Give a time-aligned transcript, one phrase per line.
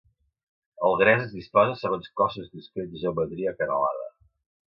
[0.87, 4.09] El gres es disposa segons cossos discrets de geometria acanalada.